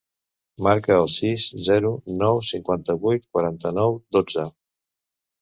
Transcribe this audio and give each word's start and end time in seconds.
Marca 0.67 0.95
el 1.01 1.09
sis, 1.15 1.45
zero, 1.67 1.91
nou, 2.23 2.41
cinquanta-vuit, 2.49 3.29
quaranta-nou, 3.37 4.01
dotze. 4.19 4.49